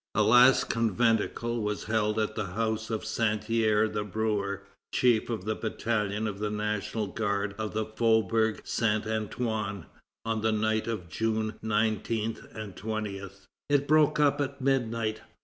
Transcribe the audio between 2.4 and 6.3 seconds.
house of Santerre the brewer, chief of battalion